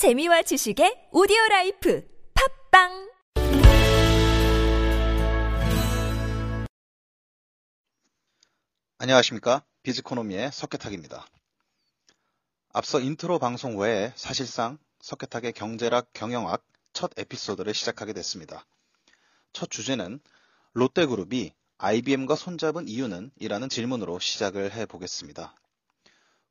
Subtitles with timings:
[0.00, 2.02] 재미와 지식의 오디오 라이프
[2.70, 3.10] 팟빵
[8.96, 9.62] 안녕하십니까.
[9.82, 11.26] 비즈코노미의 석계탁입니다.
[12.72, 16.64] 앞서 인트로 방송 외에 사실상 석계탁의 경제학, 경영학
[16.94, 18.64] 첫 에피소드를 시작하게 됐습니다.
[19.52, 20.20] 첫 주제는
[20.72, 23.32] 롯데그룹이 IBM과 손잡은 이유는?
[23.38, 25.54] 이라는 질문으로 시작을 해 보겠습니다.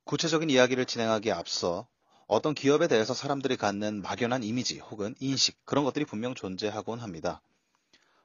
[0.04, 1.88] 구체적인 이야기를 진행하기에 앞서
[2.30, 7.42] 어떤 기업에 대해서 사람들이 갖는 막연한 이미지 혹은 인식, 그런 것들이 분명 존재하곤 합니다.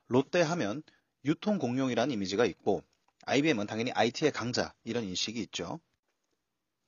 [0.09, 0.83] 롯데 하면
[1.25, 2.83] 유통 공룡이라는 이미지가 있고
[3.25, 5.81] IBM은 당연히 IT의 강자 이런 인식이 있죠.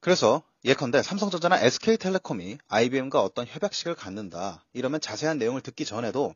[0.01, 6.35] 그래서 예컨대 삼성전자나 SK텔레콤이 IBM과 어떤 협약식을 갖는다 이러면 자세한 내용을 듣기 전에도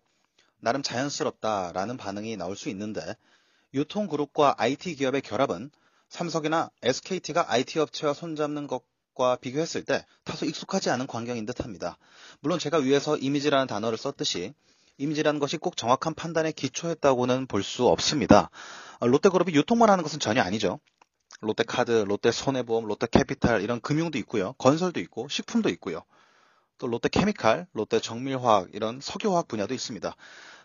[0.61, 3.03] 나름 자연스럽다라는 반응이 나올 수 있는데
[3.75, 5.71] 유통그룹과 IT 기업의 결합은
[6.09, 11.99] 삼성이나 SKT가 IT 업체와 손잡는 것 과 비교했을 때 다소 익숙하지 않은 광경인 듯 합니다.
[12.41, 14.55] 물론 제가 위에서 이미지라는 단어를 썼듯이
[14.99, 18.51] 이미지라는 것이 꼭 정확한 판단에 기초했다고는 볼 수 없습니다.
[19.01, 20.79] 롯데그룹이 유통만 하는 것은 전혀 아니죠.
[21.41, 24.53] 롯데카드, 롯데손해보험, 롯데캐피탈 이런 금융도 있고요.
[24.59, 26.03] 건설도 있고 식품도 있고요.
[26.79, 30.15] 또 롯데케미칼, 롯데정밀화학 이런 석유화학 분야도 있습니다.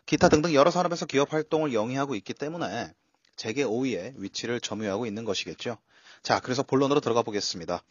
[0.05, 2.93] 기타 등등 여러 산업에서 기업 활동을 영위하고 있기 때문에
[3.35, 5.77] 재계 5위에 위치를 점유하고 있는 것이겠죠.
[6.23, 7.83] 자, 그래서 본론으로 들어가 보겠습니다.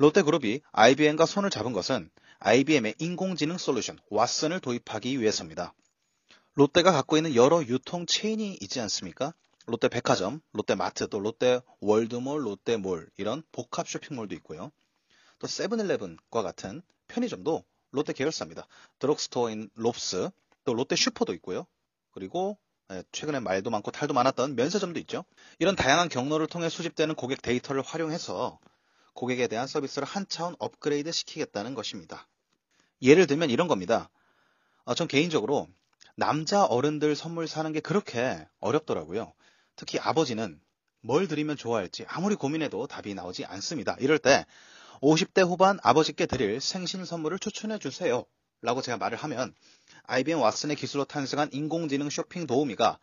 [0.00, 5.74] 롯데그룹이 IBM과 손을 잡은 것은 IBM의 인공지능 솔루션 왓슨을 도입하기 위해서입니다.
[6.54, 9.34] 롯데가 갖고 있는 여러 유통 체인이 있지 않습니까?
[9.66, 14.72] 롯데 백화점, 롯데 마트, 또 롯데 월드몰, 롯데몰 이런 복합 쇼핑몰도 있고요.
[15.38, 18.66] 또 세븐일레븐과 같은 편의점도 롯데 계열사입니다.
[19.00, 20.30] 드럭스토어인 롭스,
[20.64, 21.66] 또 롯데 슈퍼도 있고요.
[22.12, 22.56] 그리고
[22.90, 25.26] 예, 최근에 말도 많고 탈도 많았던 면세점도 있죠.
[25.58, 28.58] 이런 다양한 경로를 통해 수집되는 고객 데이터를 활용해서
[29.20, 32.26] 고객에 대한 서비스를 한 차원 업그레이드 시키겠다는 것입니다.
[33.02, 34.08] 예를 들면 이런 겁니다.
[34.84, 35.68] 어, 전 개인적으로
[36.16, 39.34] 남자 어른들 선물 사는 게 그렇게 어렵더라고요.
[39.76, 40.58] 특히 아버지는
[41.02, 43.94] 뭘 드리면 좋아할지 아무리 고민해도 답이 나오지 않습니다.
[44.00, 44.46] 이럴 때
[45.02, 48.24] 50대 후반 아버지께 드릴 생신 선물을 추천해 주세요.
[48.62, 49.54] 라고 제가 말을 하면
[50.04, 52.98] IBM 왓슨의 기술로 탄생한 인공지능 쇼핑 도우미가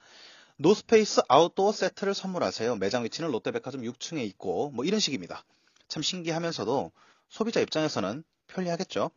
[0.55, 2.77] 노스페이스 아웃도어 세트를 선물하세요.
[2.77, 5.45] 매장 위치는 롯데백화점 6층에 있고 뭐 이런 식입니다.
[5.87, 6.91] 참 신기하면서도
[7.29, 9.11] 소비자 입장에서는 편리하겠죠.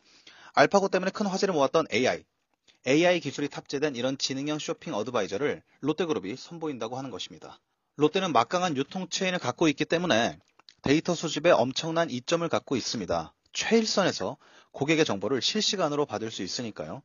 [0.52, 2.24] 알파고 때문에 큰 화제를 모았던 AI,
[2.86, 7.60] AI 기술이 탑재된 이런 지능형 쇼핑 advisor를 롯데그룹이 선보인다고 하는 것입니다.
[7.96, 10.38] 롯데는 막강한 유통 체인을 갖고 있기 때문에
[10.82, 13.34] 데이터 수집에 엄청난 이점을 갖고 있습니다.
[13.52, 14.38] 최일선에서
[14.72, 17.02] 고객의 정보를 실시간으로 받을 수 있으니까요.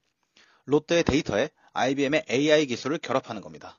[0.65, 3.77] 롯데의 데이터에 IBM의 AI 기술을 결합하는 겁니다.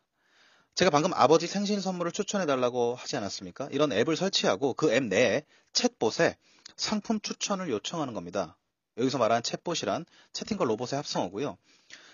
[0.77, 3.69] 제가 방금 아버지 생신 선물을 추천해 달라고 하지 않았습니까?
[3.73, 5.43] 이런 앱을 설치하고 그 앱 내에
[5.73, 6.37] 챗봇에
[6.77, 8.59] 상품 추천을 요청하는 겁니다.
[8.99, 10.05] 여기서 말하는 챗봇이란
[10.35, 11.57] 채팅과 로봇의 합성어고요.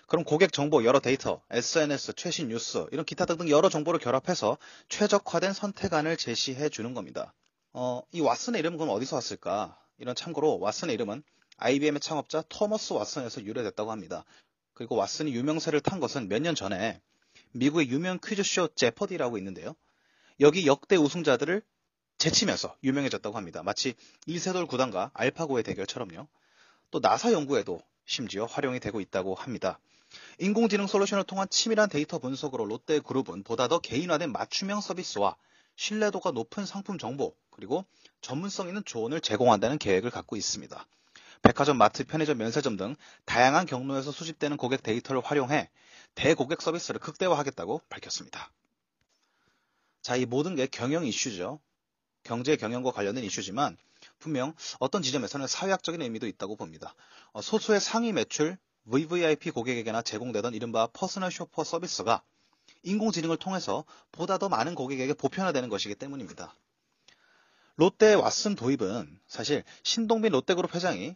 [0.07, 4.57] 그럼 고객 정보, 여러 데이터, SNS, 최신 뉴스, 이런 기타 등등 여러 정보를 결합해서
[4.87, 7.33] 최적화된 선택안을 제시해 주는 겁니다.
[7.73, 9.77] 어, 이 왓슨의 이름은 그럼 어디서 왔을까?
[9.97, 11.23] 이런 참고로 왓슨의 이름은
[11.57, 14.23] IBM의 창업자 토머스 왓슨에서 유래됐다고 합니다.
[14.73, 17.01] 그리고 왓슨이 유명세를 탄 것은 몇 년 전에
[17.53, 19.75] 미국의 유명 퀴즈쇼 제퍼디라고 있는데요.
[20.39, 21.61] 여기 역대 우승자들을
[22.17, 23.63] 제치면서 유명해졌다고 합니다.
[23.63, 26.27] 마치 이세돌 구단과 알파고의 대결처럼요.
[26.91, 29.79] 또 나사 연구에도 심지어 활용이 되고 있다고 합니다.
[30.39, 35.35] 인공지능 솔루션을 통한 치밀한 데이터 분석으로 롯데 그룹은 보다 더 개인화된 맞춤형 서비스와
[35.75, 37.85] 신뢰도가 높은 상품 정보 그리고
[38.21, 40.85] 전문성 있는 조언을 제공한다는 계획을 갖고 있습니다.
[41.41, 45.69] 백화점, 마트, 편의점, 면세점 등 다양한 경로에서 수집되는 고객 데이터를 활용해
[46.15, 48.51] 대고객 서비스를 극대화하겠다고 밝혔습니다.
[50.01, 51.59] 자, 이 모든 게 경영 이슈죠.
[52.23, 53.77] 경제 경영과 관련된 이슈지만
[54.19, 56.95] 분명 어떤 지점에서는 사회학적인 의미도 있다고 봅니다.
[57.31, 58.57] 어, 소수의 상위 매출
[58.89, 62.21] VVIP 고객에게나 제공되던 이른바 personal shopper 서비스가
[62.83, 66.53] 인공지능을 통해서 보다 더 많은 고객에게 보편화되는 것이기 때문입니다.
[67.75, 71.15] 롯데 왓슨 도입은 사실 신동빈 롯데그룹 회장이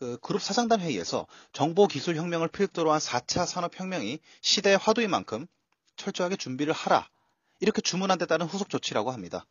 [0.00, 5.46] 그 그룹 사장단 회의에서 정보 기술 혁명을 필두로 한 4차 산업 혁명이 시대의 화두인 만큼
[5.96, 7.06] 철저하게 준비를 하라.
[7.60, 9.44] 이렇게 주문한 데 따른 후속 조치라고 합니다.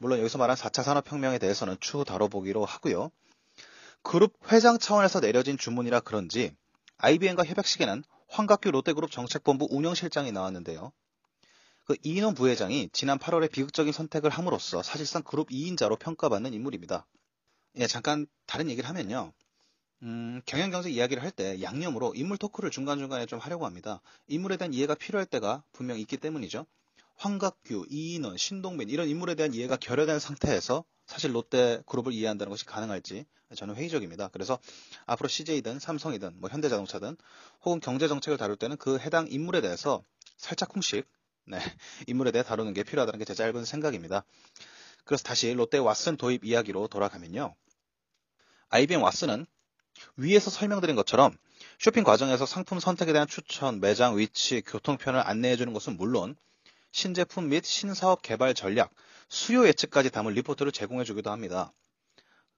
[0.00, 3.12] 물론 여기서 말한 4차 산업 혁명에 대해서는 추후 다뤄보기로 하고요.
[4.02, 6.52] 그룹 회장 차원에서 내려진 주문이라 그런지
[6.98, 10.90] IBM과 협약식에는 황각규 롯데그룹 정책본부 운영실장이 나왔는데요.
[11.84, 17.06] 그 이인원 부회장이 지난 8월에 비극적인 선택을 함으로써 사실상 그룹 2인자로 평가받는 인물입니다.
[17.76, 19.32] 예, 잠깐 다른 얘기를 하면요.
[20.06, 24.00] 음, 경영 경제 이야기를 할 때 양념으로 인물 토크를 중간중간에 좀 하려고 합니다.
[24.28, 26.64] 인물에 대한 이해가 필요할 때가 분명 있기 때문이죠.
[27.16, 33.26] 황각규, 이인원, 신동빈 이런 인물에 대한 이해가 결여된 상태에서 사실 롯데 그룹을 이해한다는 것이 가능할지
[33.54, 34.28] 저는 회의적입니다.
[34.28, 34.58] 그래서
[35.06, 37.16] 앞으로 CJ든 삼성이든 뭐 현대자동차든
[37.64, 40.02] 혹은 경제 정책을 다룰 때는 그 해당 인물에 대해서
[40.36, 41.06] 살짝쿵씩
[41.48, 41.58] 네,
[42.06, 44.24] 인물에 대해 다루는 게 필요하다는 게 제 짧은 생각입니다.
[45.04, 47.54] 그래서 다시 롯데 왓슨 도입 이야기로 돌아가면요.
[48.70, 49.46] IBM 왓슨은
[50.16, 51.36] 위에서 설명드린 것처럼
[51.78, 56.36] 쇼핑 과정에서 상품 선택에 대한 추천, 매장 위치, 교통편을 안내해 주는 것은 물론
[56.92, 58.90] 신제품 및 신사업 개발 전략,
[59.28, 61.72] 수요 예측까지 담은 리포트를 제공해 주기도 합니다.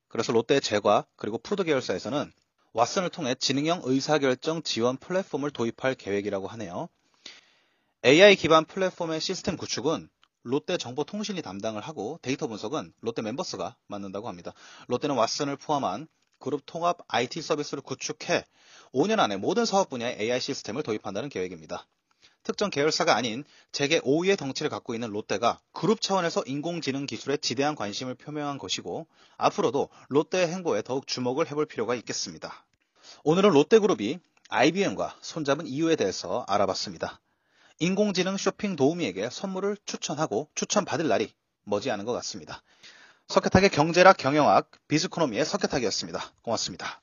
[0.09, 2.33] 그래서 롯데 제과 그리고 푸드 계열사에서는
[2.75, 6.89] 왓슨을 통해 지능형 의사결정 지원 플랫폼을 도입할 계획이라고 하네요.
[8.05, 10.09] AI 기반 플랫폼의 시스템 구축은
[10.45, 14.53] 롯데 정보통신이 담당을 하고 데이터 분석은 롯데 멤버스가 맡는다고 합니다.
[14.87, 16.07] 롯데는 왓슨을 포함한
[16.39, 18.45] 그룹 통합 IT 서비스를 구축해
[18.93, 21.87] 5년 안에 모든 사업 분야의 AI 시스템을 도입한다는 계획입니다.
[22.43, 28.15] 특정 계열사가 아닌 재계 5위의 덩치를 갖고 있는 롯데가 그룹 차원에서 인공지능 기술에 지대한 관심을
[28.15, 29.07] 표명한 것이고
[29.37, 32.65] 앞으로도 롯데의 행보에 더욱 주목을 해볼 필요가 있겠습니다.
[33.25, 34.19] 오늘은 롯데그룹이
[34.49, 37.21] IBM과 손잡은 이유에 대해서 알아봤습니다.
[37.81, 41.31] 인공지능 쇼핑 도우미에게 선물을 추천하고 추천받을 날이
[41.65, 42.63] 머지않은 것 같습니다.
[43.29, 46.33] 석회탁의 경제학 경영학 비스코노미의 석회탁이었습니다.
[46.43, 47.03] 고맙습니다.